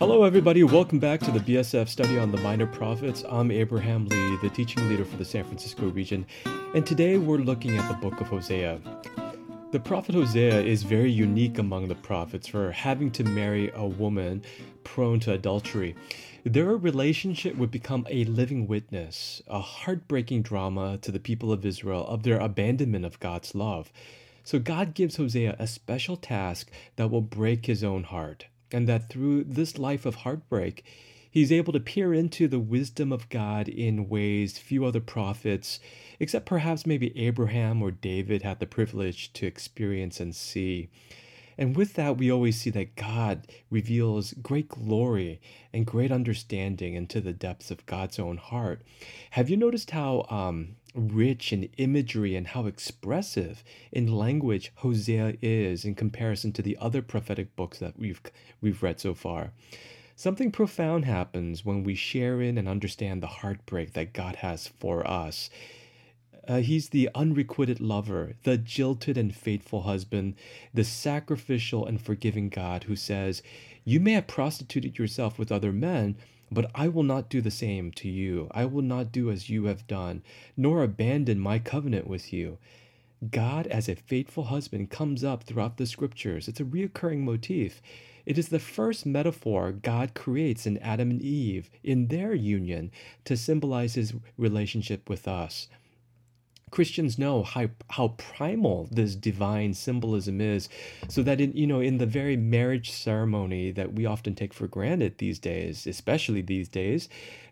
[0.00, 0.62] Hello, everybody.
[0.62, 3.24] Welcome back to the BSF study on the minor prophets.
[3.28, 6.24] I'm Abraham Lee, the teaching leader for the San Francisco region,
[6.72, 8.80] and today we're looking at the book of Hosea.
[9.72, 14.44] The prophet Hosea is very unique among the prophets for having to marry a woman
[14.84, 15.96] prone to adultery.
[16.44, 22.06] Their relationship would become a living witness, a heartbreaking drama to the people of Israel
[22.06, 23.90] of their abandonment of God's love.
[24.44, 29.08] So God gives Hosea a special task that will break his own heart and that
[29.08, 30.84] through this life of heartbreak,
[31.30, 35.80] he's able to peer into the wisdom of God in ways few other prophets,
[36.18, 40.90] except perhaps maybe Abraham or David, had the privilege to experience and see.
[41.58, 45.40] And with that, we always see that God reveals great glory
[45.72, 48.82] and great understanding into the depths of God's own heart.
[49.32, 53.62] Have you noticed how um, rich in imagery and how expressive
[53.92, 58.20] in language Hosea is in comparison to the other prophetic books that we've
[58.60, 59.52] we've read so far?
[60.16, 65.08] Something profound happens when we share in and understand the heartbreak that God has for
[65.08, 65.48] us
[66.48, 70.34] uh, he's the unrequited lover, the jilted and faithful husband,
[70.72, 73.42] the sacrificial and forgiving God who says,
[73.84, 76.16] You may have prostituted yourself with other men,
[76.50, 78.48] but I will not do the same to you.
[78.52, 80.22] I will not do as you have done,
[80.56, 82.58] nor abandon my covenant with you.
[83.30, 86.46] God, as a faithful husband, comes up throughout the scriptures.
[86.46, 87.82] It's a reoccurring motif.
[88.24, 92.90] It is the first metaphor God creates in Adam and Eve in their union
[93.24, 95.68] to symbolize his relationship with us.
[96.70, 100.68] Christians know how, how primal this divine symbolism is,
[101.08, 104.66] so that in you know in the very marriage ceremony that we often take for
[104.66, 107.08] granted these days, especially these days,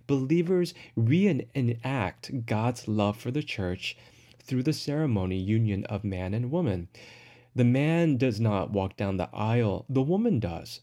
[0.06, 3.96] believers reenact God's love for the church
[4.40, 6.88] through the ceremony union of man and woman.
[7.54, 10.80] The man does not walk down the aisle; the woman does,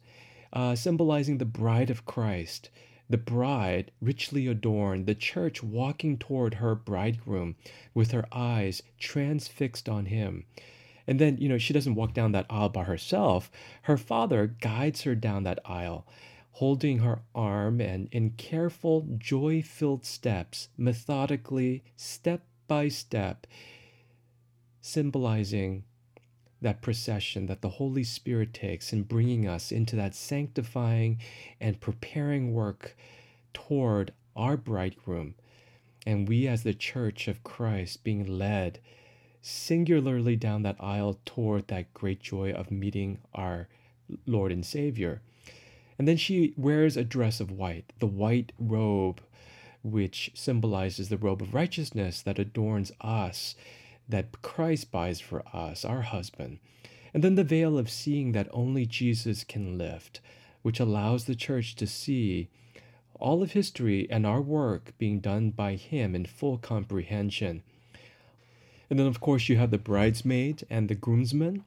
[0.51, 2.69] uh, symbolizing the bride of Christ
[3.13, 7.55] the bride richly adorned, the church walking toward her bridegroom
[7.93, 10.45] with her eyes transfixed on him.
[11.05, 13.51] And then, you know, she doesn't walk down that aisle by herself.
[13.83, 16.07] Her father guides her down that aisle,
[16.53, 23.45] holding her arm and in careful, joy filled steps, methodically, step by step,
[24.81, 25.83] symbolizing
[26.63, 31.19] that procession that the Holy Spirit takes in bringing us into that sanctifying
[31.61, 32.97] and preparing work
[33.53, 35.35] toward our bridegroom.
[36.05, 38.79] And we, as the church of Christ, being led
[39.41, 43.67] singularly down that aisle toward that great joy of meeting our
[44.25, 45.21] Lord and Savior.
[45.97, 49.21] And then she wears a dress of white, the white robe,
[49.83, 53.55] which symbolizes the robe of righteousness that adorns us
[54.09, 56.59] that Christ buys for us, our husband.
[57.13, 60.19] And then the veil of seeing that only Jesus can lift,
[60.61, 62.49] which allows the church to see
[63.19, 67.63] all of history and our work being done by Him in full comprehension.
[68.89, 71.63] And then, of course, you have the bridesmaid and the groomsmen.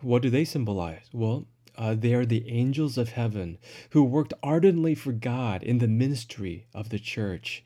[0.00, 1.06] What do they symbolize?
[1.12, 1.46] Well,
[1.76, 3.58] uh, they are the angels of heaven
[3.90, 7.64] who worked ardently for God in the ministry of the church.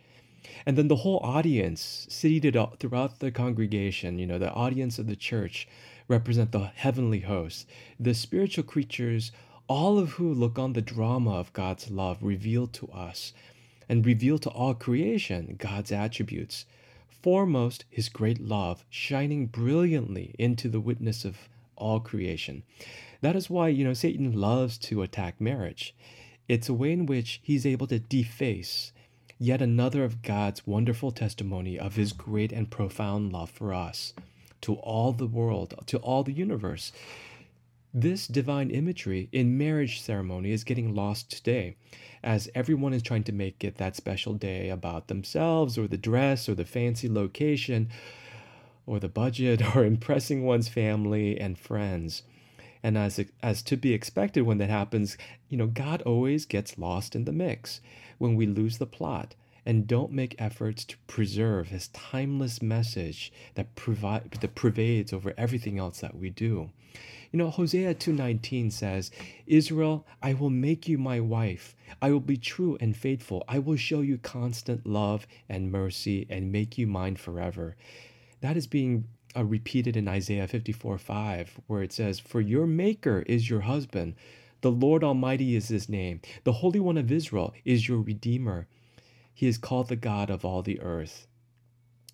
[0.67, 5.17] And then the whole audience seated throughout the congregation, you know, the audience of the
[5.17, 5.69] church
[6.09, 7.69] represent the heavenly host,
[7.99, 9.33] the spiritual creatures,
[9.69, 13.33] all of who look on the drama of God's love revealed to us
[13.89, 16.67] and reveal to all creation God's attributes.
[17.09, 22.63] Foremost, his great love shining brilliantly into the witness of all creation.
[23.21, 25.95] That is why, you know, Satan loves to attack marriage.
[26.49, 28.93] It's a way in which he's able to deface
[29.43, 34.15] yet another of God's wonderful testimony of his great and profound love for us,
[34.61, 36.93] to all the world, to all the universe.
[37.93, 41.75] This divine imagery in marriage ceremony is getting lost today,
[42.23, 46.49] as everyone is trying to make it that special day about themselves or the dress
[46.49, 47.89] or the fancy location
[48.87, 52.23] or the budget or impressing one's family and friends.
[52.85, 55.17] And as as to be expected when that happens,
[55.49, 57.81] you know, God always gets lost in the mix
[58.23, 59.35] when we lose the plot
[59.67, 65.77] and don't make efforts to preserve his timeless message that provide that pervades over everything
[65.77, 66.71] else that we do.
[67.33, 69.11] You know, Hosea 2:19 says,
[69.49, 71.75] "Israel, I will make you my wife.
[72.01, 73.43] I will be true and faithful.
[73.49, 77.75] I will show you constant love and mercy and make you mine forever."
[78.41, 83.25] That is being uh, repeated in Isaiah 54 5, where it says, For your Maker
[83.27, 84.15] is your husband,
[84.63, 88.67] the Lord Almighty is his name, the Holy One of Israel is your Redeemer.
[89.35, 91.27] He is called the God of all the earth.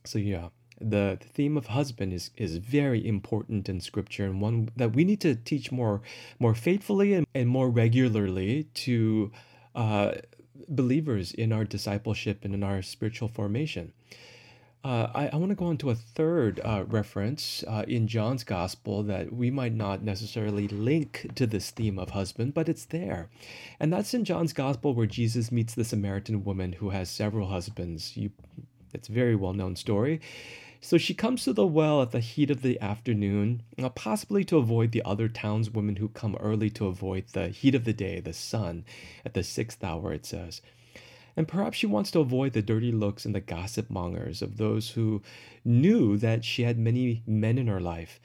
[0.05, 0.49] So, yeah,
[0.81, 5.21] The theme of husband is, is very important in scripture and one that we need
[5.23, 6.03] to teach more
[6.39, 9.33] more faithfully and, and more regularly to
[9.75, 10.13] uh,
[10.69, 13.93] believers in our discipleship and in our spiritual formation.
[14.89, 18.43] Uh, I, I want to go on to a third uh, reference uh, in John's
[18.43, 23.29] gospel that we might not necessarily link to this theme of husband, but it's there.
[23.79, 28.17] And that's in John's gospel where Jesus meets the Samaritan woman who has several husbands.
[28.17, 28.31] You,
[28.95, 30.23] it's a very well known story.
[30.81, 34.57] So she comes to the well at the heat of the afternoon, uh, possibly to
[34.57, 38.33] avoid the other townswomen who come early to avoid the heat of the day, the
[38.33, 38.87] sun,
[39.23, 40.63] at the sixth hour, it says.
[41.39, 44.91] And perhaps she wants to avoid the dirty looks and the gossip mongers of those
[44.91, 45.23] who
[45.65, 48.19] knew that she had many men in her life.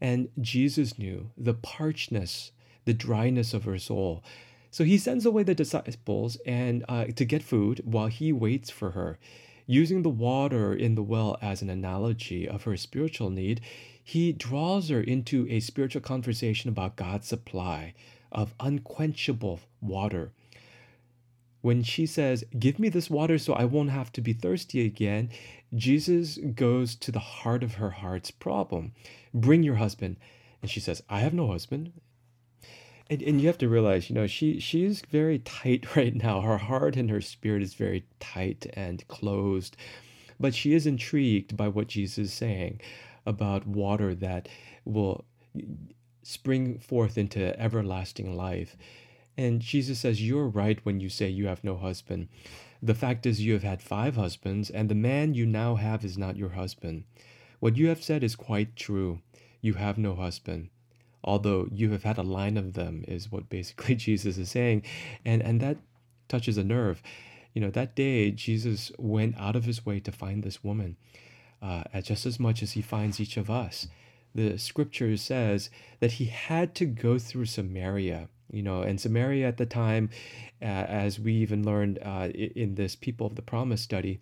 [0.00, 2.52] And Jesus knew the parchness,
[2.86, 4.24] the dryness of her soul.
[4.70, 8.92] So he sends away the disciples and uh, to get food while he waits for
[8.92, 9.18] her.
[9.66, 13.60] Using the water in the well as an analogy of her spiritual need,
[14.02, 17.92] he draws her into a spiritual conversation about God's supply
[18.32, 20.32] of unquenchable water
[21.64, 25.30] when she says, Give me this water so I won't have to be thirsty again,
[25.74, 28.92] Jesus goes to the heart of her heart's problem.
[29.32, 30.18] Bring your husband.
[30.60, 31.92] And she says, I have no husband.
[33.08, 36.42] And, and you have to realize, you know, she she's very tight right now.
[36.42, 39.74] Her heart and her spirit is very tight and closed.
[40.38, 42.82] But she is intrigued by what Jesus is saying
[43.24, 44.50] about water that
[44.84, 45.24] will
[46.22, 48.76] spring forth into everlasting life.
[49.36, 52.28] And Jesus says, You're right when you say you have no husband.
[52.82, 56.18] The fact is, you have had five husbands, and the man you now have is
[56.18, 57.04] not your husband.
[57.58, 59.20] What you have said is quite true.
[59.60, 60.68] You have no husband.
[61.24, 64.82] Although you have had a line of them, is what basically Jesus is saying.
[65.24, 65.78] And, and that
[66.28, 67.02] touches a nerve.
[67.54, 70.96] You know, that day, Jesus went out of his way to find this woman,
[71.62, 73.88] uh, just as much as he finds each of us.
[74.34, 75.70] The scripture says
[76.00, 80.10] that he had to go through Samaria you know and samaria at the time
[80.62, 84.20] uh, as we even learned uh, in this people of the promise study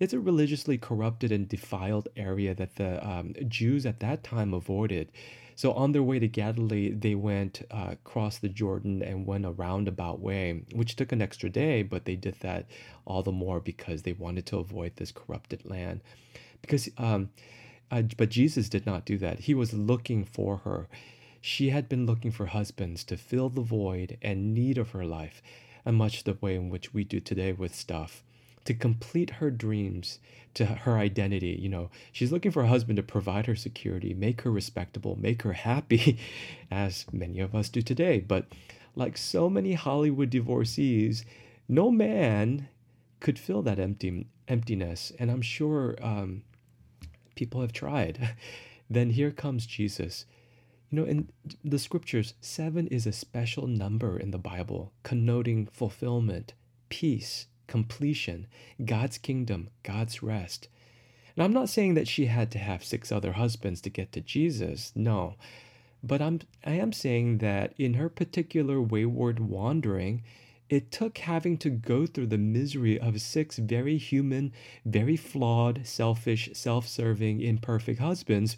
[0.00, 5.10] it's a religiously corrupted and defiled area that the um, jews at that time avoided.
[5.56, 9.52] So on their way to galilee they went uh, across the jordan and went a
[9.52, 12.66] roundabout way which took an extra day but they did that
[13.04, 16.00] all the more because they wanted to avoid this corrupted land.
[16.60, 17.30] Because um,
[17.92, 19.40] uh, but jesus did not do that.
[19.40, 20.88] He was looking for her
[21.46, 25.42] she had been looking for husbands to fill the void and need of her life,
[25.84, 28.24] and much the way in which we do today with stuff.
[28.64, 30.20] To complete her dreams,
[30.54, 31.58] to her identity.
[31.60, 35.42] You know, she's looking for a husband to provide her security, make her respectable, make
[35.42, 36.18] her happy,
[36.70, 38.20] as many of us do today.
[38.20, 38.46] But
[38.96, 41.26] like so many Hollywood divorcees,
[41.68, 42.68] no man
[43.20, 45.12] could fill that empty emptiness.
[45.18, 46.42] And I'm sure um,
[47.34, 48.30] people have tried.
[48.88, 50.24] then here comes Jesus
[50.94, 51.28] you know, in
[51.64, 56.52] the scriptures, seven is a special number in the Bible, connoting fulfillment,
[56.88, 58.46] peace, completion,
[58.84, 60.68] God's kingdom, God's rest.
[61.34, 64.20] And I'm not saying that she had to have six other husbands to get to
[64.20, 65.34] Jesus, no.
[66.00, 70.22] But I'm I am saying that in her particular wayward wandering,
[70.68, 74.52] it took having to go through the misery of six very human,
[74.86, 78.56] very flawed, selfish, self serving, imperfect husbands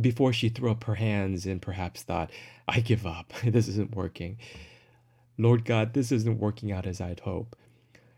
[0.00, 2.30] before she threw up her hands and perhaps thought,
[2.66, 3.32] I give up.
[3.44, 4.38] this isn't working.
[5.38, 7.56] Lord God, this isn't working out as I'd hope.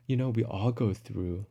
[0.06, 1.46] You know, we all go through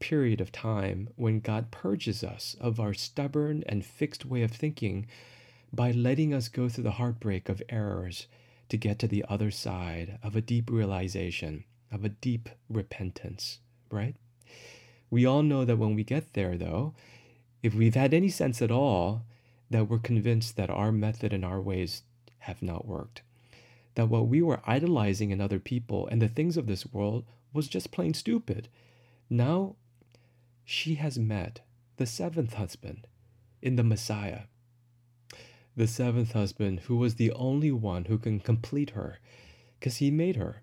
[0.00, 5.06] period of time when God purges us of our stubborn and fixed way of thinking
[5.72, 8.26] by letting us go through the heartbreak of errors
[8.68, 14.14] to get to the other side of a deep realization, of a deep repentance, right?
[15.10, 16.94] We all know that when we get there, though,
[17.64, 19.22] if we've had any sense at all
[19.70, 22.02] that we're convinced that our method and our ways
[22.40, 23.22] have not worked,
[23.94, 27.66] that what we were idolizing in other people and the things of this world was
[27.66, 28.68] just plain stupid.
[29.30, 29.76] Now
[30.62, 31.60] she has met
[31.96, 33.06] the seventh husband
[33.62, 34.40] in the Messiah.
[35.74, 39.20] The seventh husband, who was the only one who can complete her,
[39.80, 40.60] because he made her.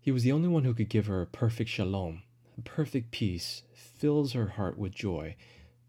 [0.00, 2.22] He was the only one who could give her perfect shalom,
[2.64, 5.36] perfect peace, fills her heart with joy,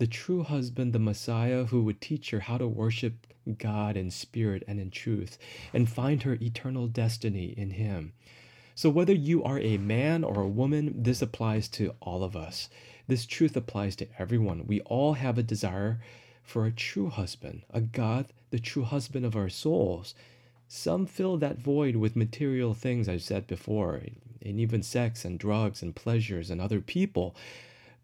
[0.04, 3.26] the true husband, the Messiah, who would teach her how to worship
[3.58, 5.38] God in spirit and in truth,
[5.74, 8.12] and find her eternal destiny in Him.
[8.76, 12.68] So, whether you are a man or a woman, this applies to all of us.
[13.08, 14.68] This truth applies to everyone.
[14.68, 16.02] We all have a desire
[16.44, 20.16] for a true husband, a God, the true husband of our souls.
[20.68, 24.02] Some fill that void with material things, I've said before,
[24.42, 27.38] and even sex and drugs and pleasures and other people.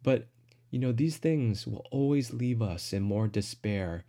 [0.01, 0.27] But
[0.71, 4.03] You know, these things will always leave us in more despair,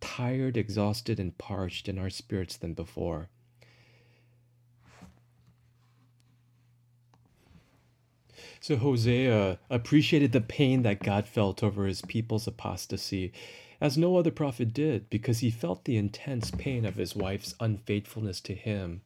[0.00, 3.28] tired, exhausted, and parched in our spirits than before.
[8.60, 13.32] So Hosea appreciated the pain that God felt over his people's apostasy,
[13.80, 18.40] as no other prophet did, because he felt the intense pain of his wife's unfaithfulness
[18.40, 19.02] to him.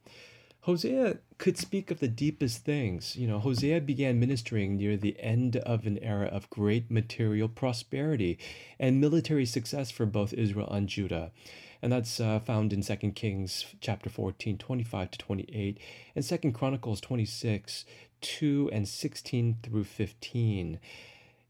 [0.64, 3.16] Hosea could speak of the deepest things.
[3.16, 8.38] You know, Hosea began ministering near the end of an era of great material prosperity
[8.78, 11.32] and military success for both Israel and Judah.
[11.80, 15.78] And that's uh, found in 2 Kings chapter 14, 25 to 28,
[16.14, 17.86] and 2 Chronicles 26,
[18.20, 20.78] 2 and 16 through 15.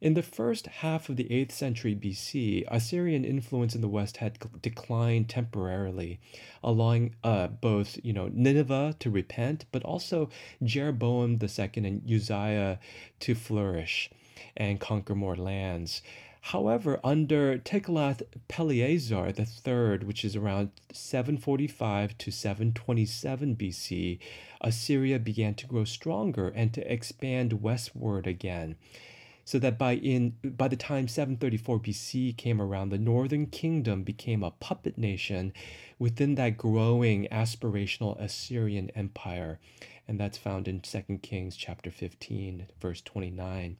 [0.01, 4.39] In the first half of the 8th century BC, Assyrian influence in the West had
[4.63, 6.19] declined temporarily,
[6.65, 10.31] allowing uh, both you know Nineveh to repent, but also
[10.63, 12.81] Jeroboam II and Uzziah
[13.19, 14.09] to flourish
[14.57, 16.01] and conquer more lands.
[16.41, 24.19] However, under Tiglath-Pileser III, which is around 745 to 727 BC,
[24.63, 28.77] Assyria began to grow stronger and to expand westward again
[29.45, 34.43] so that by in by the time 734 BC came around, the northern kingdom became
[34.43, 35.53] a puppet nation
[35.99, 39.59] within that growing aspirational Assyrian empire,
[40.07, 43.77] and that's found in 2 Kings chapter 15, verse 29.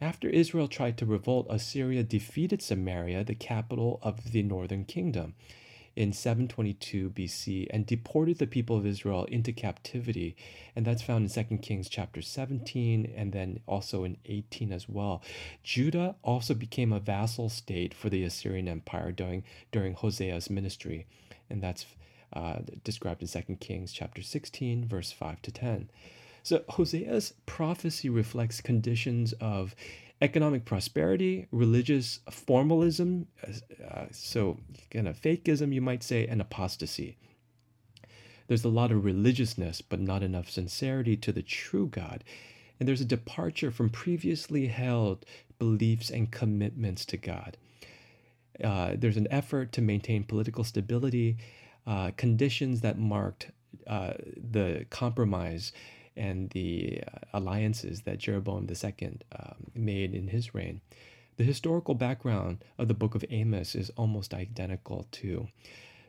[0.00, 5.34] After Israel tried to revolt, Assyria defeated Samaria, the capital of the northern kingdom
[5.96, 10.36] in 722 BC and deported the people of Israel into captivity.
[10.76, 15.22] And that's found in 2 Kings chapter 17 and then also in 18 as well.
[15.64, 21.06] Judah also became a vassal state for the Assyrian Empire during, during Hosea's ministry.
[21.48, 21.86] And that's
[22.32, 25.88] uh, described in 2 Kings chapter 16, verse 5 to 10.
[26.42, 29.74] So Hosea's prophecy reflects conditions of
[30.22, 34.58] economic prosperity, religious formalism, uh, so
[34.90, 37.18] kind of fakeism, you might say, and apostasy.
[38.48, 42.24] There's a lot of religiousness, but not enough sincerity to the true God.
[42.78, 45.24] And there's a departure from previously held
[45.58, 47.56] beliefs and commitments to God.
[48.62, 51.36] Uh, there's an effort to maintain political stability,
[51.86, 53.50] uh, conditions that marked
[53.86, 55.72] uh, the compromise
[56.16, 60.80] and the uh, alliances that Jeroboam II um, made in his reign.
[61.36, 65.48] The historical background of the book of Amos is almost identical too.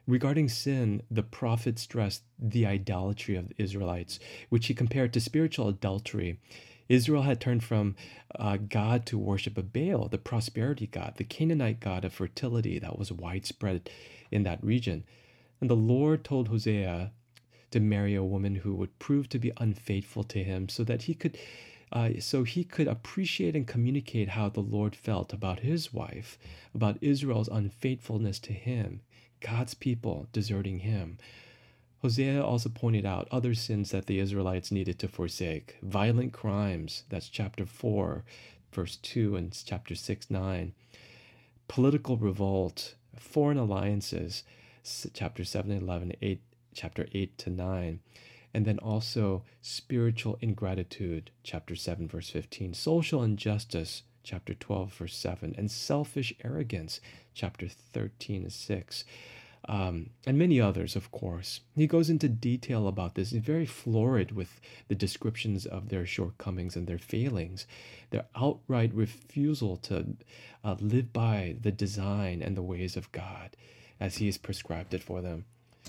[0.07, 5.67] Regarding sin, the prophet stressed the idolatry of the Israelites, which he compared to spiritual
[5.67, 6.39] adultery.
[6.87, 7.97] Israel had turned from
[8.39, 12.97] uh, God to worship a Baal, the prosperity god, the Canaanite god of fertility that
[12.97, 13.89] was widespread
[14.31, 15.03] in that region.
[15.59, 17.11] And the Lord told Hosea
[17.71, 21.13] to marry a woman who would prove to be unfaithful to him so that he
[21.13, 21.38] could
[21.91, 26.38] uh, so he could appreciate and communicate how the Lord felt about his wife,
[26.75, 29.00] about Israel's unfaithfulness to him,
[29.39, 31.17] God's people deserting him.
[32.01, 37.29] Hosea also pointed out other sins that the Israelites needed to forsake violent crimes, that's
[37.29, 38.24] chapter 4,
[38.71, 40.74] verse 2, and chapter 6, 9,
[41.67, 44.43] political revolt, foreign alliances,
[45.13, 46.41] chapter 7 11, 8,
[46.77, 48.00] chapter 8 to 9.
[48.53, 52.74] And then also spiritual ingratitude, chapter 7, verse 15.
[52.74, 55.55] Social injustice, chapter 12, verse 7.
[55.57, 57.01] And selfish arrogance,
[57.34, 59.05] chapter 13 and 6.
[59.67, 61.62] Um, and many others, of course.
[61.75, 63.31] He goes into detail about this.
[63.31, 67.65] He's very florid with the descriptions of their shortcomings and their failings,
[68.12, 70.15] their outright refusal to
[70.63, 73.57] uh, live by the design and the ways of God
[74.00, 75.46] as He has prescribed it for them.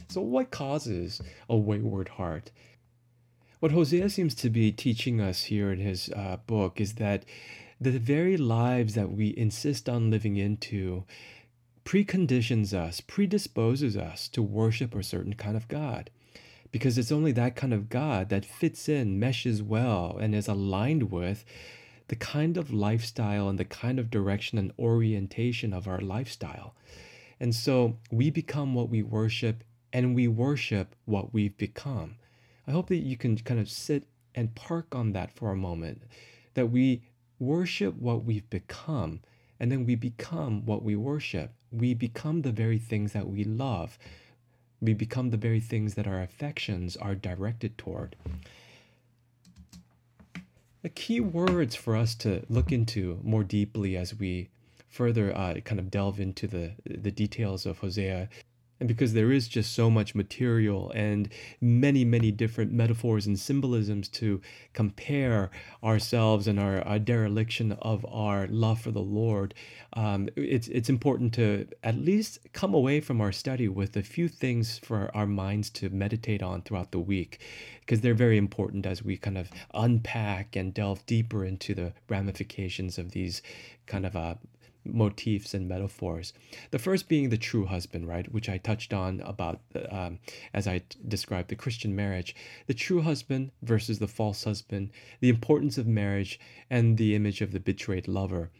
[0.09, 2.50] So, what causes a wayward heart?
[3.61, 7.25] What Hosea seems to be teaching us here in his uh, book is that
[7.81, 11.05] the very lives that we insist on living into
[11.85, 16.11] preconditions us, predisposes us to worship a certain kind of God.
[16.71, 21.11] Because it's only that kind of God that fits in, meshes well, and is aligned
[21.11, 21.45] with
[22.09, 26.75] the kind of lifestyle and the kind of direction and orientation of our lifestyle.
[27.40, 32.16] And so we become what we worship and we worship what we've become.
[32.66, 36.02] I hope that you can kind of sit and park on that for a moment,
[36.54, 37.02] that we
[37.38, 39.21] worship what we've become,
[39.59, 41.52] and then we become what we worship.
[41.73, 43.99] We become the very things that we love.
[44.80, 48.16] We become the very things that our affections are directed toward.
[50.83, 54.49] The key words for us to look into more deeply as we
[54.88, 58.28] further uh, kind of delve into the, the details of Hosea
[58.80, 61.28] And because there is just so much material and
[61.61, 64.40] many, many different metaphors and symbolisms to
[64.73, 65.50] compare
[65.82, 69.52] ourselves and our, our dereliction of our love for the Lord,
[69.94, 74.28] um, it's, it's important to at least come away from our study with a few
[74.28, 77.40] things for our minds to meditate on throughout the week,
[77.80, 82.97] because they're very important as we kind of unpack and delve deeper into the ramifications
[82.97, 83.42] of these
[83.87, 84.35] kind of uh,
[84.88, 86.33] motifs and metaphors.
[86.71, 90.18] The first being the true husband, right, which I touched on about um,
[90.52, 92.35] as I described the Christian marriage.
[92.66, 94.90] The true husband versus the false husband,
[95.21, 96.40] the importance of marriage,
[96.71, 98.50] and the image of the betrayed lover.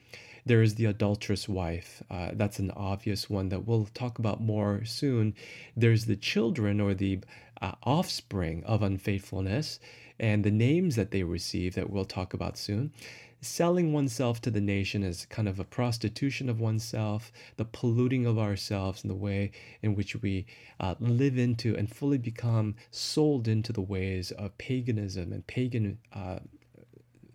[0.47, 2.03] There is the adulterous wife.
[2.11, 5.35] Uh, that's an obvious one that we'll talk about more soon.
[5.77, 7.21] There's the children or the
[7.61, 9.79] uh, offspring of unfaithfulness
[10.19, 12.93] and the names that they receive that we'll talk about soon
[13.41, 18.39] selling oneself to the nation is kind of a prostitution of oneself, the polluting of
[18.39, 19.51] ourselves in the way
[19.83, 20.47] in which we
[20.81, 26.39] uh, live into and fully become sold into the ways of paganism and pagan uh,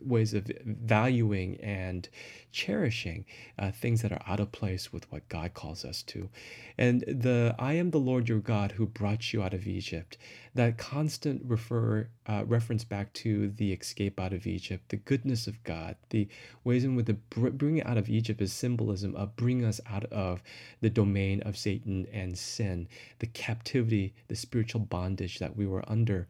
[0.06, 2.10] ways of valuing and
[2.52, 3.26] cherishing
[3.58, 6.30] uh, things that are out of place with what God calls us to.
[6.78, 10.18] And the I am the Lord your God who brought you out of Egypt,
[10.56, 15.64] that constant refer uh, reference back to the escape out of Egypt, the goodness of
[15.64, 16.28] God, the
[16.64, 20.44] ways in which the bringing out of Egypt is symbolism of bringing us out of
[20.82, 22.88] the domain of Satan and sin,
[23.20, 26.28] the captivity, the spiritual bondage that we were under.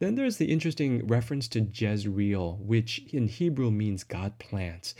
[0.00, 4.94] Then there's the interesting reference to Jezreel, which in Hebrew means God plants.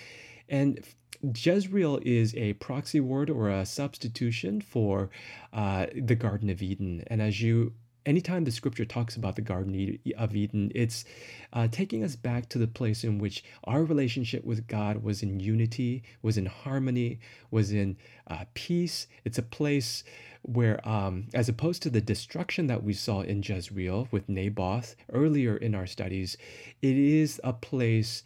[0.49, 0.85] And
[1.23, 5.11] Jezreel is a proxy word or a substitution for
[5.53, 7.05] uh, the Garden of Eden.
[7.09, 7.73] And as you
[8.07, 11.05] anytime the scripture talks about the Garden of Eden, it's
[11.53, 15.41] uh, taking us back to the place in which our relationship with God was in
[15.41, 19.07] unity, was in harmony, was in uh, peace.
[19.25, 20.05] It's a place
[20.43, 25.57] where, um, as opposed to the destruction that we saw in Jezreel with Naboth earlier
[25.57, 26.37] in our studies,
[26.81, 28.23] it is a place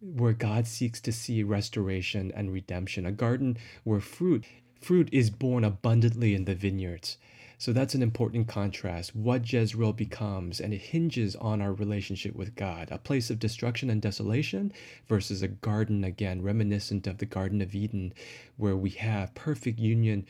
[0.00, 4.44] where God seeks to see restoration and redemption, a garden where fruit
[4.80, 7.16] fruit is born abundantly in the vineyards.
[7.58, 9.14] So that's an important contrast.
[9.14, 13.90] What Jezreel becomes, and it hinges on our relationship with God a place of destruction
[13.90, 14.72] and desolation
[15.06, 18.12] versus a garden, again, reminiscent of the Garden of Eden,
[18.56, 20.26] where we have perfect union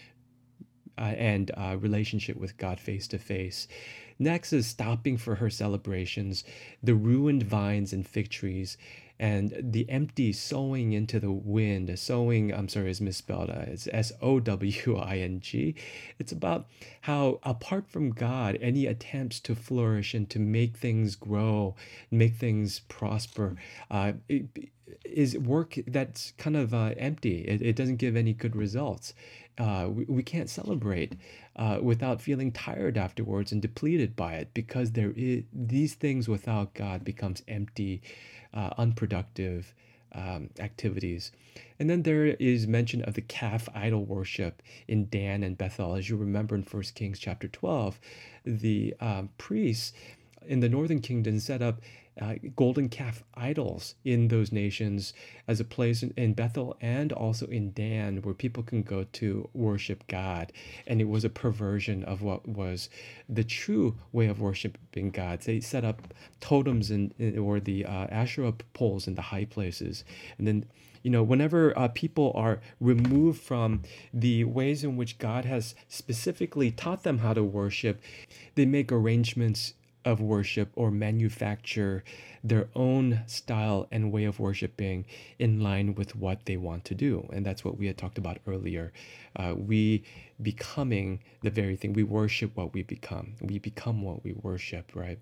[0.97, 3.67] uh, and uh, relationship with God face to face.
[4.19, 6.45] Next is stopping for her celebrations,
[6.83, 8.77] the ruined vines and fig trees,
[9.19, 11.97] and the empty sowing into the wind.
[11.99, 13.51] Sowing, I'm sorry, is misspelled.
[13.51, 15.75] Uh, it's S O W I N G.
[16.19, 16.67] It's about
[17.03, 21.77] how, apart from God, any attempts to flourish and to make things grow,
[22.11, 23.57] make things prosper,
[23.91, 24.13] uh,
[25.05, 27.41] is work that's kind of uh, empty.
[27.43, 29.15] It, it doesn't give any good results.
[29.57, 31.15] Uh, we, we can't celebrate
[31.57, 36.75] uh, without feeling tired afterwards and depleted by it because there is these things without
[36.75, 38.03] God becomes empty
[38.53, 39.75] uh, unproductive
[40.15, 41.33] um, activities.
[41.79, 45.95] And then there is mention of the calf idol worship in Dan and Bethel.
[45.95, 48.01] As you remember in 1 Kings chapter 12,
[48.45, 49.93] the um, priests
[50.47, 51.81] in the northern kingdom set up
[52.21, 55.13] uh, golden calf idols in those nations
[55.49, 59.49] as a place in, in, Bethel and also in Dan where people can go to
[59.53, 60.53] worship God.
[60.87, 62.89] And it was a perversion of what was
[63.29, 65.41] the true way of worshiping God.
[65.41, 70.05] They set up totems in or the uh, Asherah poles in the high places.
[70.39, 70.67] And then
[71.03, 76.71] you know, whenever uh, people are removed from the ways in which God has specifically
[76.71, 78.01] taught them how to worship,
[78.55, 82.05] they make arrangements of worship or manufacture
[82.43, 85.07] their own style and way of worshiping
[85.39, 87.29] in line with what they want to do.
[87.33, 88.93] And that's what we had talked about earlier.
[89.35, 90.05] Uh, we
[90.43, 93.35] becoming the very thing we worship what we become.
[93.41, 95.19] We become what we worship, right?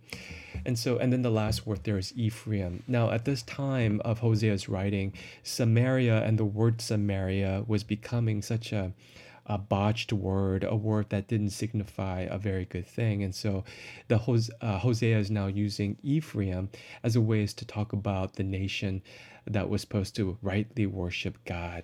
[0.66, 2.82] And so, and then the last word there is Ephraim.
[2.88, 8.72] Now, at this time of Hosea's writing, Samaria and the word Samaria was becoming such
[8.72, 8.92] a
[9.46, 13.22] a botched word, a word that didn't signify a very good thing.
[13.22, 13.64] And so
[14.08, 16.70] the Hosea, uh, Hosea is now using Ephraim
[17.02, 19.02] as a way to talk about the nation
[19.46, 21.82] that was supposed to rightly worship God.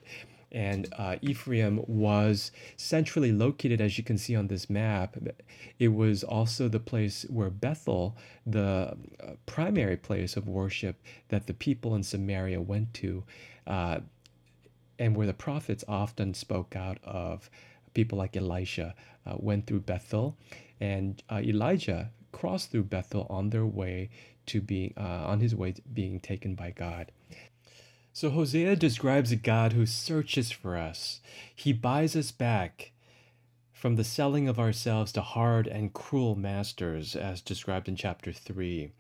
[0.50, 5.16] And uh, Ephraim was centrally located, as you can see on this map.
[5.78, 8.16] It was also the place where Bethel,
[8.46, 13.24] the uh, primary place of worship that the people in Samaria went to,
[13.66, 14.00] uh,
[14.98, 17.50] and where the prophets often spoke out of
[17.94, 18.94] people like Elisha
[19.26, 20.36] uh, went through Bethel,
[20.80, 24.10] and uh, Elijah crossed through Bethel on their way
[24.46, 27.12] to being uh, on his way to being taken by God.
[28.12, 31.20] So Hosea describes a God who searches for us.
[31.54, 32.92] He buys us back
[33.72, 38.90] from the selling of ourselves to hard and cruel masters, as described in chapter 3,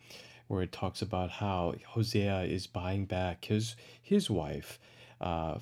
[0.46, 4.78] where it talks about how Hosea is buying back his, his wife
[5.20, 5.58] uh,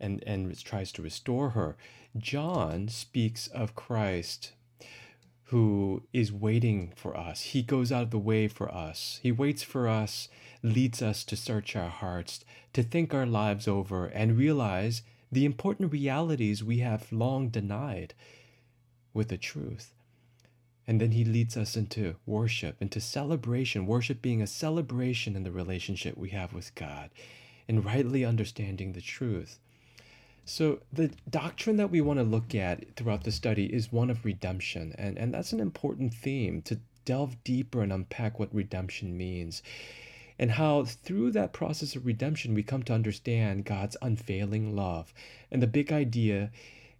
[0.00, 1.76] and, and tries to restore her.
[2.16, 4.52] John speaks of Christ
[5.50, 7.40] who is waiting for us.
[7.40, 9.20] He goes out of the way for us.
[9.22, 10.28] He waits for us,
[10.60, 15.92] leads us to search our hearts, to think our lives over, and realize the important
[15.92, 18.12] realities we have long denied
[19.14, 19.94] with the truth.
[20.84, 25.52] And then he leads us into worship, into celebration, worship being a celebration in the
[25.52, 27.10] relationship we have with God,
[27.68, 29.60] and rightly understanding the truth.
[30.48, 34.24] So, the doctrine that we want to look at throughout the study is one of
[34.24, 39.60] redemption, and, and that's an important theme to delve deeper and unpack what redemption means,
[40.38, 45.12] and how through that process of redemption we come to understand God's unfailing love.
[45.50, 46.52] And the big idea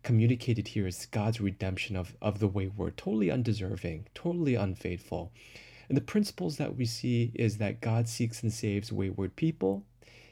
[0.02, 5.30] communicated here is God's redemption of, of the wayward, totally undeserving, totally unfaithful.
[5.88, 9.85] And the principles that we see is that God seeks and saves wayward people.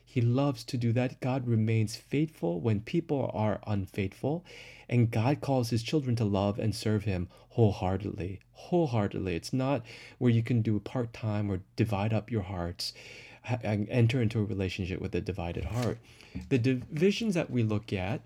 [0.05, 1.21] He loves to do that.
[1.21, 4.45] God remains faithful when people are unfaithful.
[4.88, 8.40] And God calls his children to love and serve him wholeheartedly.
[8.53, 9.35] Wholeheartedly.
[9.35, 9.83] It's not
[10.19, 12.93] where you can do part time or divide up your hearts
[13.62, 15.99] and enter into a relationship with a divided heart.
[16.49, 18.21] The divisions that we look at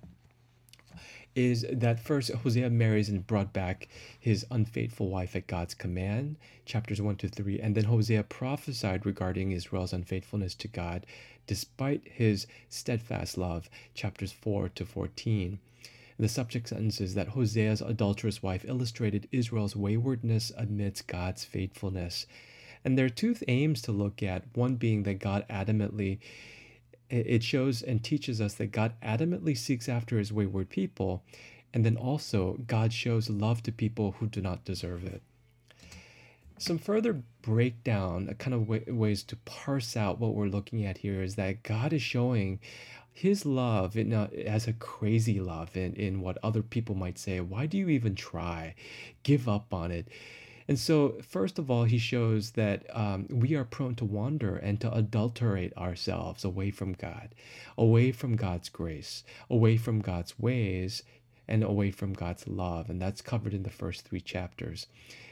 [1.34, 3.88] is that first Hosea marries and brought back
[4.18, 9.52] his unfaithful wife at God's command, chapters 1 to 3, and then Hosea prophesied regarding
[9.52, 11.06] Israel's unfaithfulness to God
[11.48, 15.58] despite his steadfast love, chapters 4 to 14.
[16.18, 22.26] The subject sentence is that Hosea's adulterous wife illustrated Israel's waywardness amidst God's faithfulness.
[22.84, 26.18] And there are two aims to look at one being that God adamantly
[27.10, 31.22] it shows and teaches us that God adamantly seeks after his wayward people,
[31.72, 35.22] and then also God shows love to people who do not deserve it.
[36.58, 40.98] Some further breakdown, a kind of way, ways to parse out what we're looking at
[40.98, 42.58] here is that God is showing
[43.12, 47.40] his love in a, as a crazy love in, in what other people might say.
[47.40, 48.74] Why do you even try?
[49.22, 50.08] Give up on it.
[50.68, 54.78] And so, first of all, he shows that um, we are prone to wander and
[54.82, 57.34] to adulterate ourselves away from God,
[57.78, 61.02] away from God's grace, away from God's ways,
[61.48, 62.90] and away from God's love.
[62.90, 64.86] And that's covered in the first three chapters.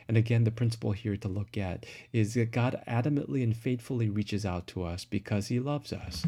[0.08, 4.46] And again, the principle here to look at is that God adamantly and faithfully reaches
[4.46, 6.26] out to us because he loves us.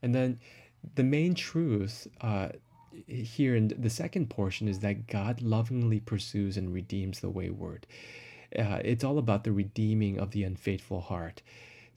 [0.00, 0.38] And then
[0.94, 2.50] the main truth uh,
[3.06, 7.86] here in the second portion is that God lovingly pursues and redeems the wayward.
[8.56, 11.42] Uh, it's all about the redeeming of the unfaithful heart,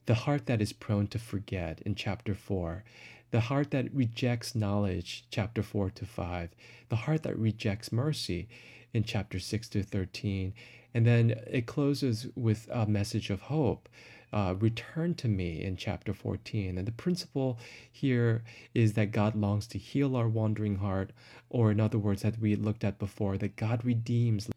[0.06, 2.84] the heart that is prone to forget in chapter 4,
[3.30, 6.50] the heart that rejects knowledge, chapter 4 to 5,
[6.88, 8.48] the heart that rejects mercy
[8.94, 10.54] in chapter 6 to 13.
[10.94, 13.88] And then it closes with a message of hope
[14.36, 16.76] uh, return to me in chapter 14.
[16.76, 17.58] And the principle
[17.90, 18.44] here
[18.74, 21.12] is that God longs to heal our wandering heart,
[21.48, 24.50] or in other words, that we looked at before, that God redeems.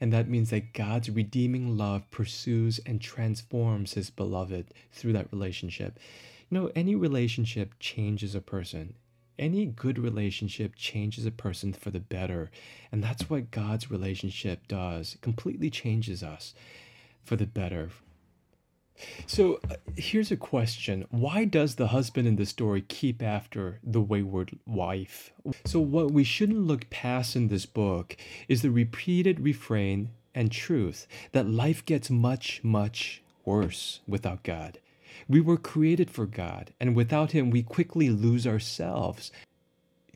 [0.00, 5.98] And that means that God's redeeming love pursues and transforms his beloved through that relationship.
[6.48, 8.94] You know, any relationship changes a person.
[9.38, 12.50] Any good relationship changes a person for the better.
[12.90, 15.16] And that's what God's relationship does.
[15.16, 16.54] It completely changes us
[17.24, 17.90] for the better.
[19.26, 24.00] So uh, here's a question Why does the husband in the story keep after the
[24.00, 25.32] wayward wife?
[25.64, 28.16] So, what we shouldn't look past in this book
[28.48, 34.78] is the repeated refrain and truth that life gets much, much worse without God.
[35.28, 39.32] We were created for God, and without Him, we quickly lose ourselves,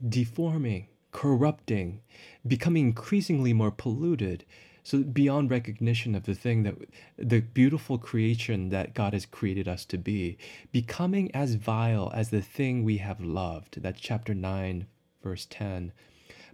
[0.06, 2.00] deforming, corrupting,
[2.46, 4.44] becoming increasingly more polluted
[4.82, 6.74] so beyond recognition of the thing that
[7.16, 10.38] the beautiful creation that God has created us to be,
[10.72, 13.80] becoming as vile as the thing we have loved.
[13.82, 14.86] That's chapter 9,
[15.22, 15.92] verse 10.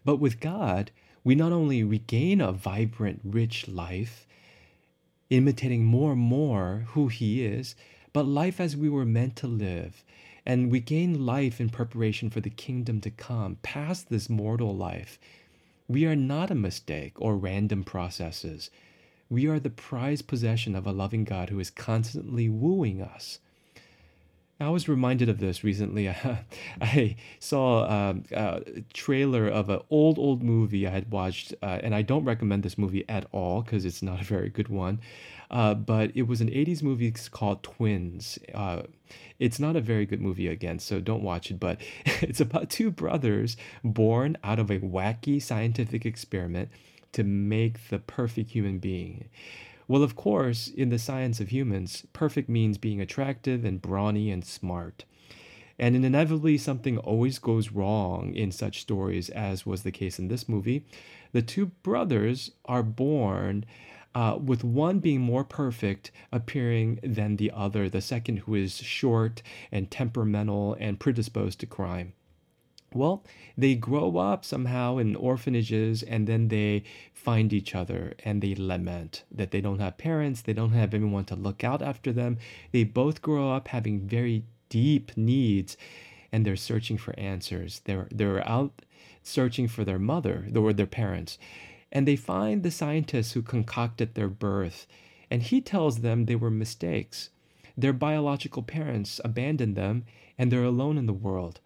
[0.04, 0.90] But with God,
[1.24, 4.26] we not only regain a vibrant, rich life,
[5.30, 7.74] imitating more and more who He is,
[8.12, 10.04] but life as we were meant to live.
[10.44, 15.18] And we gain life in preparation for the kingdom to come, past this mortal life
[15.88, 18.70] we are not a mistake or random processes.
[19.30, 23.38] We are the prized possession of a loving God who is constantly wooing us.
[24.60, 26.08] I was reminded of this recently.
[26.80, 31.94] I saw um, a trailer of an old, old movie I had watched, uh, and
[31.94, 35.00] I don't recommend this movie at all because it's not a very good one.
[35.50, 38.38] Uh, but it was an 80s movie called Twins.
[38.52, 38.82] Uh,
[39.38, 41.60] it's not a very good movie again, so don't watch it.
[41.60, 46.68] But it's about two brothers born out of a wacky scientific experiment
[47.12, 49.28] to make the perfect human being.
[49.88, 54.44] Well, of course, in the science of humans, perfect means being attractive and brawny and
[54.44, 55.06] smart.
[55.78, 60.46] And inevitably, something always goes wrong in such stories, as was the case in this
[60.46, 60.84] movie.
[61.32, 63.64] The two brothers are born
[64.14, 69.40] uh, with one being more perfect appearing than the other, the second, who is short
[69.72, 72.12] and temperamental and predisposed to crime.
[72.94, 73.22] Well,
[73.56, 79.24] they grow up somehow in orphanages and then they find each other and they lament
[79.30, 82.38] that they don't have parents, they don't have anyone to look out after them.
[82.72, 85.76] They both grow up having very deep needs
[86.32, 87.80] and they're searching for answers.
[87.84, 88.82] They're they're out
[89.22, 91.38] searching for their mother, or their parents.
[91.92, 94.86] And they find the scientist who concocted their birth,
[95.30, 97.30] and he tells them they were mistakes.
[97.76, 100.04] Their biological parents abandoned them
[100.36, 101.60] and they're alone in the world.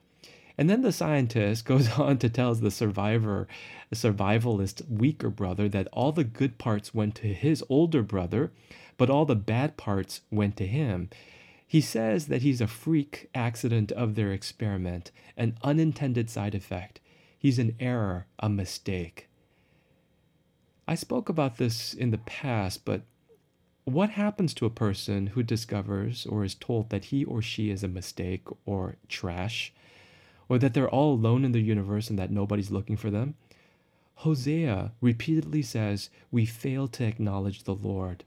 [0.62, 3.48] And then the scientist goes on to tell the survivor,
[3.92, 8.53] survivalist weaker brother that all the good parts went to his older brother,
[8.96, 11.11] but all the bad parts went to him.
[11.66, 17.01] He says that he's a freak accident of their experiment, an unintended side effect.
[17.37, 19.29] He's an error, a mistake.
[20.87, 23.03] I spoke about this in the past, but
[23.83, 27.83] what happens to a person who discovers or is told that he or she is
[27.83, 29.72] a mistake or trash?
[30.48, 33.35] Or that they're all alone in the universe and that nobody's looking for them.
[34.16, 38.24] Hosea repeatedly says we fail to acknowledge the Lord.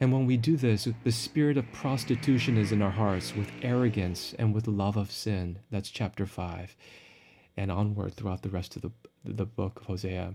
[0.00, 4.34] And when we do this, the spirit of prostitution is in our hearts with arrogance
[4.38, 5.58] and with love of sin.
[5.70, 6.76] That's chapter 5
[7.56, 8.90] and onward throughout the rest of the,
[9.24, 10.34] the book of Hosea.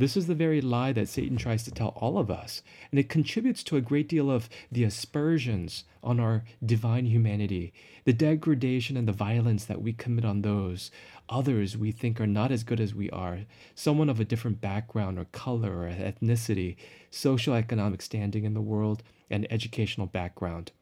[0.00, 3.10] This is the very lie that Satan tries to tell all of us, and it
[3.10, 9.06] contributes to a great deal of the aspersions on our divine humanity, the degradation and
[9.06, 10.90] the violence that we commit on those
[11.28, 13.40] others we think are not as good as we are,
[13.74, 16.76] someone of a different background or color or ethnicity,
[17.10, 20.72] social economic standing in the world, and educational background.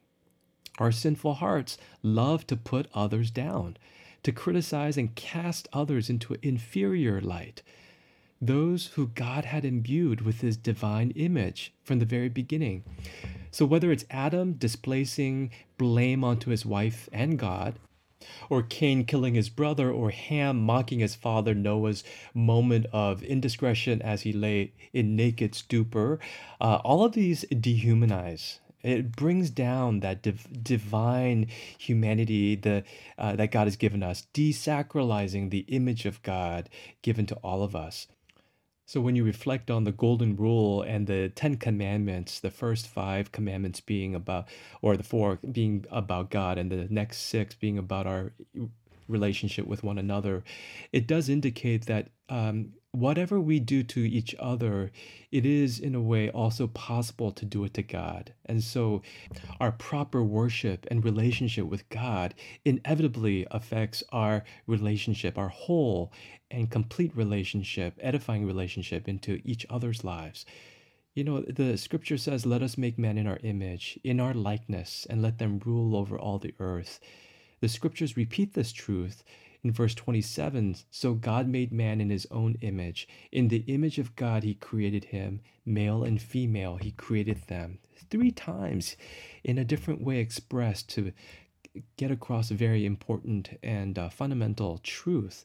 [0.78, 3.78] Our sinful hearts love to put others down,
[4.22, 7.62] to criticize and cast others into an inferior light
[8.40, 12.84] those who God had imbued with his divine image from the very beginning.
[13.50, 17.78] So, whether it's Adam displacing blame onto his wife and God,
[18.50, 24.22] or Cain killing his brother, or Ham mocking his father Noah's moment of indiscretion as
[24.22, 26.18] he lay in naked stupor,
[26.60, 32.84] uh, all of these dehumanize it brings down that div- divine humanity the,
[33.18, 36.68] uh, that God has given us, desacralizing the image of God
[37.02, 38.06] given to all of us.
[38.88, 43.32] So when you reflect on the golden rule and the 10 commandments, the first 5
[43.32, 44.48] commandments being about
[44.80, 48.32] or the 4 being about God and the next 6 being about our
[49.06, 50.42] relationship with one another,
[50.90, 54.90] it does indicate that um, whatever we do to each other,
[55.30, 58.32] it is in a way also possible to do it to God.
[58.46, 59.02] And so
[59.60, 66.12] our proper worship and relationship with God inevitably affects our relationship, our whole
[66.50, 70.46] and complete relationship, edifying relationship into each other's lives.
[71.14, 75.06] You know, the scripture says, Let us make man in our image, in our likeness,
[75.10, 77.00] and let them rule over all the earth.
[77.60, 79.24] The scriptures repeat this truth
[79.62, 83.08] in verse 27 So God made man in his own image.
[83.32, 87.78] In the image of God, he created him, male and female, he created them.
[88.10, 88.96] Three times
[89.44, 91.12] in a different way expressed to
[91.96, 95.44] get across a very important and uh, fundamental truth.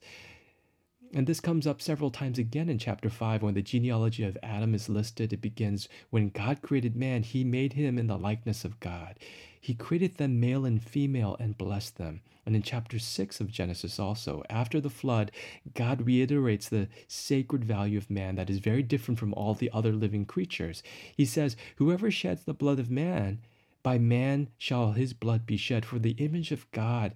[1.16, 4.74] And this comes up several times again in chapter 5 when the genealogy of Adam
[4.74, 5.32] is listed.
[5.32, 9.20] It begins when God created man, he made him in the likeness of God.
[9.62, 12.22] He created them male and female and blessed them.
[12.48, 15.32] And in chapter 6 of Genesis, also, after the flood,
[15.76, 19.94] God reiterates the sacred value of man that is very different from all the other
[19.94, 20.82] living creatures.
[21.16, 23.40] He says, Whoever sheds the blood of man,
[23.84, 27.14] by man shall his blood be shed, for the image of God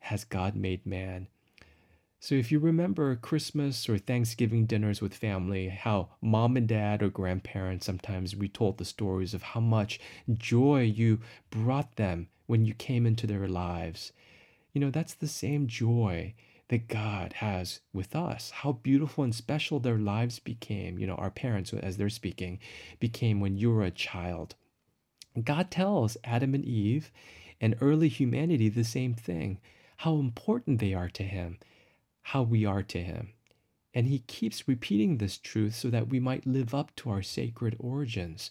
[0.00, 1.28] has God made man.
[2.20, 7.10] So, if you remember Christmas or Thanksgiving dinners with family, how mom and dad or
[7.10, 10.00] grandparents sometimes retold the stories of how much
[10.32, 14.12] joy you brought them when you came into their lives.
[14.72, 16.34] You know, that's the same joy
[16.68, 18.50] that God has with us.
[18.50, 22.58] How beautiful and special their lives became, you know, our parents, as they're speaking,
[22.98, 24.54] became when you were a child.
[25.44, 27.12] God tells Adam and Eve
[27.60, 29.58] and early humanity the same thing.
[29.98, 31.58] How important they are to him,
[32.32, 33.32] how we are to him.
[33.94, 37.74] And he keeps repeating this truth so that we might live up to our sacred
[37.78, 38.50] origins.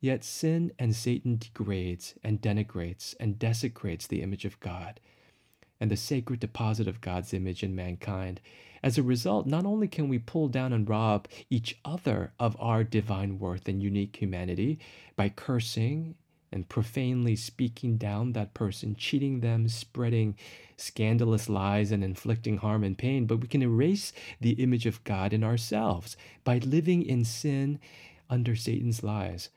[0.00, 4.98] Yet sin and Satan degrades and denigrates and desecrates the image of God
[5.80, 8.40] and the sacred deposit of God's image in mankind.
[8.82, 12.82] As a result, not only can we pull down and rob each other of our
[12.82, 14.80] divine worth and unique humanity
[15.14, 16.16] by cursing
[16.54, 20.36] and profanely speaking down that person, cheating them, spreading
[20.76, 25.32] scandalous lies, and inflicting harm and pain, but we can erase the image of God
[25.32, 27.80] in ourselves by living in sin
[28.30, 29.48] under Satan's lies.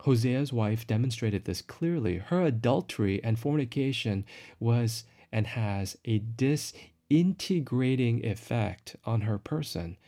[0.00, 2.16] Hosea's wife demonstrated this clearly.
[2.16, 4.24] Her adultery and fornication
[4.58, 9.98] was and has a disintegrating effect on her person,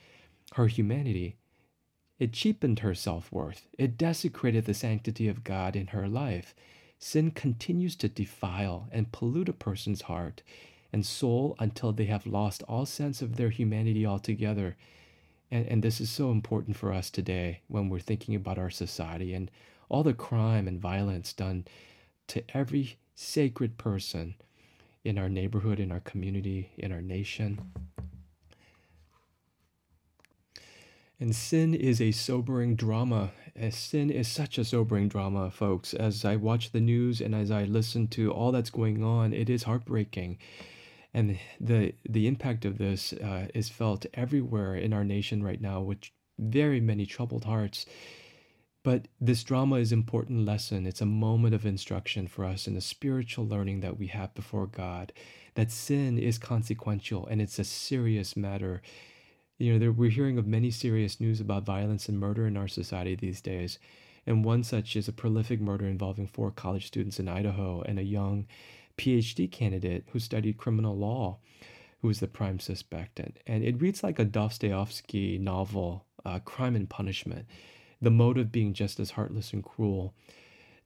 [0.54, 1.36] her humanity.
[2.22, 3.66] It cheapened her self worth.
[3.76, 6.54] It desecrated the sanctity of God in her life.
[7.00, 10.40] Sin continues to defile and pollute a person's heart
[10.92, 14.76] and soul until they have lost all sense of their humanity altogether.
[15.50, 19.34] And, and this is so important for us today when we're thinking about our society
[19.34, 19.50] and
[19.88, 21.66] all the crime and violence done
[22.28, 24.36] to every sacred person
[25.02, 27.72] in our neighborhood, in our community, in our nation.
[31.22, 33.30] And sin is a sobering drama.
[33.54, 35.94] As sin is such a sobering drama, folks.
[35.94, 39.48] As I watch the news and as I listen to all that's going on, it
[39.48, 40.38] is heartbreaking.
[41.14, 45.80] And the the impact of this uh, is felt everywhere in our nation right now,
[45.80, 47.86] with very many troubled hearts.
[48.82, 50.88] But this drama is an important lesson.
[50.88, 54.66] It's a moment of instruction for us in the spiritual learning that we have before
[54.66, 55.12] God.
[55.54, 58.82] That sin is consequential and it's a serious matter.
[59.58, 62.68] You know, there, we're hearing of many serious news about violence and murder in our
[62.68, 63.78] society these days.
[64.26, 68.04] And one such is a prolific murder involving four college students in Idaho and a
[68.04, 68.46] young
[68.96, 71.38] PhD candidate who studied criminal law,
[72.00, 73.18] who was the prime suspect.
[73.18, 77.46] And, and it reads like a Dostoevsky novel, uh, Crime and Punishment
[78.02, 80.12] the motive being just as heartless and cruel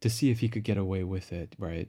[0.01, 1.89] to see if he could get away with it, right?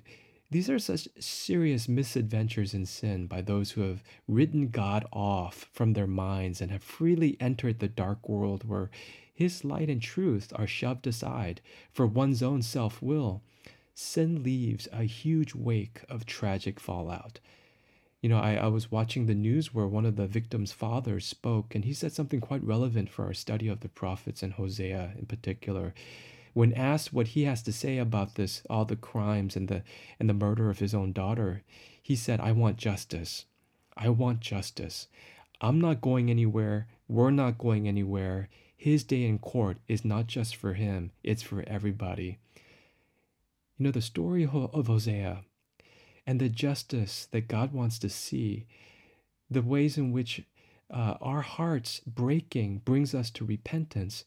[0.50, 5.94] These are such serious misadventures in sin by those who have written God off from
[5.94, 8.90] their minds and have freely entered the dark world where
[9.34, 13.42] his light and truth are shoved aside for one's own self will.
[13.94, 17.40] Sin leaves a huge wake of tragic fallout
[18.22, 21.76] you know, I, I was watching the news where one of the victim's fathers spoke,
[21.76, 25.28] and he said something quite relevant for our study of the prophets and Hosea in
[25.28, 25.94] particular.
[26.58, 29.84] When asked what he has to say about this, all the crimes and the
[30.20, 31.62] and the murder of his own daughter,
[32.02, 33.46] he said, I want justice.
[33.96, 35.08] I want justice.
[35.62, 36.88] I'm not going anywhere.
[37.08, 38.50] We're not going anywhere.
[38.76, 42.40] His day in court is not just for him, it's for everybody.
[43.78, 45.44] You know, the story of Hosea
[46.26, 48.66] and the justice that God wants to see,
[49.48, 50.42] the ways in which
[50.90, 54.26] uh, our hearts breaking brings us to repentance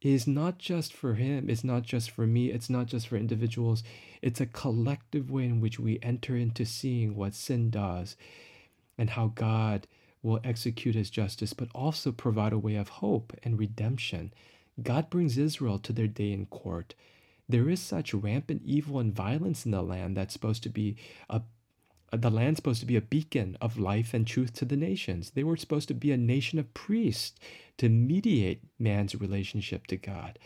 [0.00, 3.82] is not just for him, it's not just for me, it's not just for individuals.
[4.22, 8.16] It's a collective way in which we enter into seeing what sin does
[8.96, 9.86] and how God
[10.22, 14.32] will execute his justice, but also provide a way of hope and redemption.
[14.82, 16.94] God brings Israel to their day in court
[17.50, 20.96] there is such rampant evil and violence in the land that's supposed to be
[21.28, 21.42] a
[22.12, 25.30] the land's supposed to be a beacon of life and truth to the nations.
[25.30, 27.38] They were supposed to be a nation of priests
[27.78, 30.38] to mediate man's relationship to God.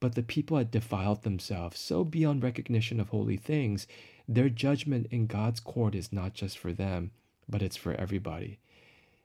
[0.00, 3.86] But the people had defiled themselves so beyond recognition of holy things,
[4.26, 7.10] their judgment in God's court is not just for them,
[7.48, 8.58] but it's for everybody.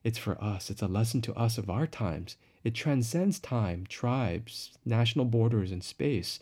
[0.04, 0.70] It's for us.
[0.70, 2.36] It's a lesson to us of our times.
[2.64, 6.40] It transcends time, tribes, national borders, and space.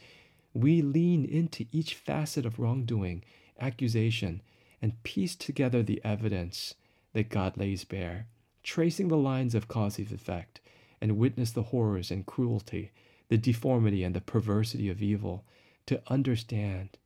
[0.53, 3.23] We lean into each facet of wrongdoing,
[3.59, 4.41] accusation,
[4.83, 6.75] and piece together the evidence
[7.13, 8.27] that God lays bare,
[8.63, 10.59] tracing the lines of causative effect,
[10.99, 12.91] and witness the horrors and cruelty,
[13.29, 15.45] the deformity and the perversity of evil,
[15.85, 16.97] to understand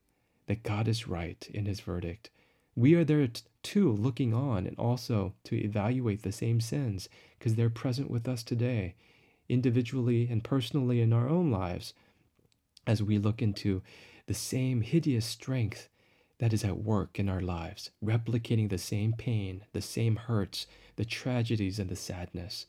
[0.47, 2.31] that God is right in his verdict.
[2.75, 3.27] We are there
[3.61, 8.41] too, looking on, and also to evaluate the same sins, because they're present with us
[8.41, 8.95] today,
[9.49, 11.93] individually and personally in our own lives
[12.87, 13.83] as we look into
[14.25, 15.89] the same hideous strength
[16.39, 21.05] that is at work in our lives, replicating the same pain, the same hurts, the
[21.05, 22.65] tragedies, and the sadness,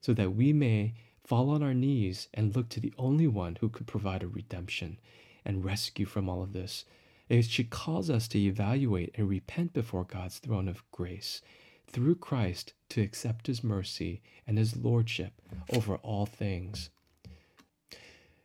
[0.00, 3.68] so that we may fall on our knees and look to the only one who
[3.68, 4.98] could provide a redemption
[5.44, 6.84] and rescue from all of this.
[7.28, 11.40] It should cause us to evaluate and repent before God's throne of grace
[11.86, 15.32] through Christ to accept his mercy and his lordship
[15.72, 16.90] over all things.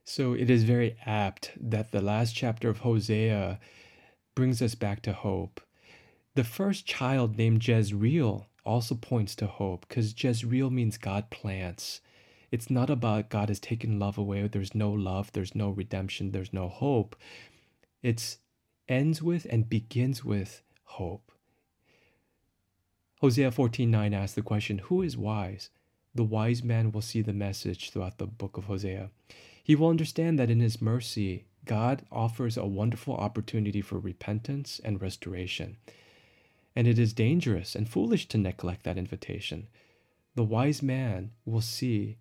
[0.03, 3.59] So it is very apt that the last chapter of Hosea
[4.35, 5.61] brings us back to hope.
[6.35, 12.01] The first child named Jezreel also points to hope because Jezreel means God plants.
[12.51, 14.47] It's not about God has taken love away.
[14.47, 17.15] There's no love, there's no redemption, there's no hope.
[18.03, 18.37] It
[18.87, 21.31] ends with and begins with hope.
[23.21, 25.69] Hosea 14:9 asks the question, Who is wise?
[26.13, 29.09] The wise man will see the message throughout the book of Hosea.
[29.63, 35.01] He will understand that in his mercy, God offers a wonderful opportunity for repentance and
[35.01, 35.77] restoration.
[36.75, 39.67] And it is dangerous and foolish to neglect that invitation.
[40.35, 42.17] The wise man will see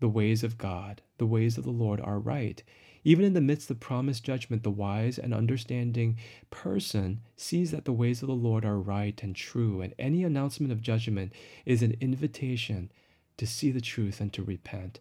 [0.00, 2.62] the ways of God, the ways of the Lord are right.
[3.04, 6.16] Even in the midst of promised judgment, the wise and understanding
[6.50, 10.72] person sees that the ways of the Lord are right and true, and any announcement
[10.72, 11.32] of judgment
[11.66, 12.90] is an invitation
[13.36, 15.00] to see the truth and to repent.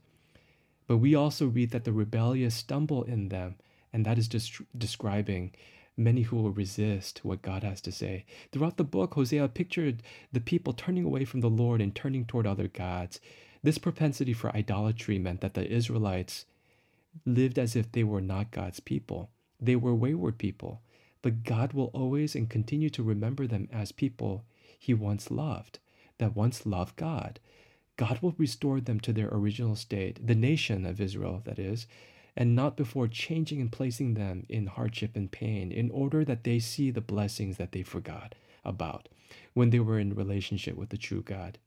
[0.87, 3.55] But we also read that the rebellious stumble in them,
[3.93, 5.51] and that is just describing
[5.95, 8.25] many who will resist what God has to say.
[8.51, 12.47] Throughout the book, Hosea pictured the people turning away from the Lord and turning toward
[12.47, 13.19] other gods.
[13.61, 16.45] This propensity for idolatry meant that the Israelites
[17.25, 19.29] lived as if they were not God's people.
[19.61, 20.81] They were wayward people,
[21.21, 24.43] but God will always and continue to remember them as people
[24.77, 25.79] he once loved,
[26.17, 27.39] that once loved God.
[27.95, 31.85] God will restore them to their original state, the nation of Israel, that is,
[32.35, 36.59] and not before changing and placing them in hardship and pain, in order that they
[36.59, 39.09] see the blessings that they forgot about
[39.53, 41.57] when they were in relationship with the true God.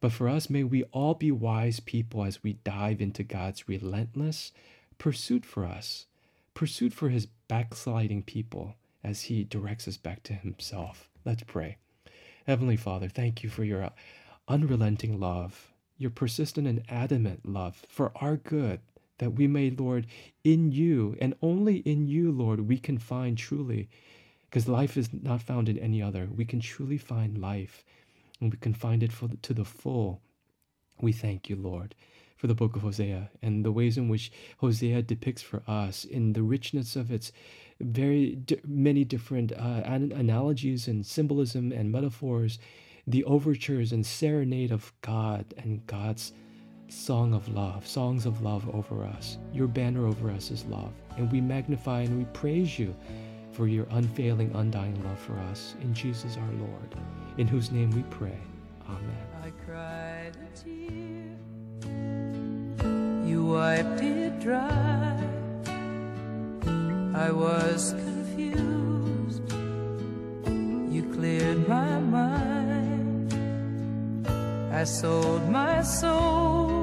[0.00, 4.52] But for us, may we all be wise people as we dive into God's relentless
[4.96, 6.06] pursuit for us,
[6.54, 11.08] pursuit for his backsliding people as he directs us back to himself.
[11.24, 11.76] Let's pray.
[12.46, 13.90] Heavenly Father, thank you for your
[14.48, 18.80] unrelenting love, your persistent and adamant love for our good,
[19.20, 20.06] that we may, Lord,
[20.42, 23.88] in you and only in you, Lord, we can find truly,
[24.46, 26.26] because life is not found in any other.
[26.34, 27.84] We can truly find life
[28.40, 30.20] and we can find it the, to the full.
[31.00, 31.94] We thank you, Lord,
[32.36, 36.32] for the book of Hosea and the ways in which Hosea depicts for us in
[36.32, 37.30] the richness of its
[37.78, 42.58] very di- many different uh, analogies and symbolism and metaphors,
[43.06, 46.32] the overtures and serenade of God and God's
[46.90, 49.38] song of love, songs of love over us.
[49.52, 50.92] Your banner over us is love.
[51.16, 52.94] And we magnify and we praise you
[53.52, 55.74] for your unfailing, undying love for us.
[55.82, 56.94] In Jesus our Lord
[57.38, 58.38] in whose name we pray.
[58.88, 59.26] Amen.
[59.42, 61.36] I cried a tear,
[63.26, 65.16] you wiped it dry.
[67.14, 69.52] I was confused,
[70.92, 72.90] you cleared my mind.
[74.72, 76.79] I sold my soul,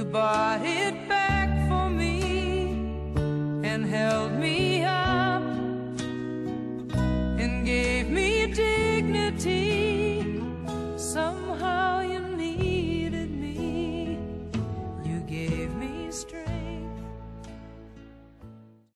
[0.00, 2.70] you bought it back for me
[3.62, 4.69] and held me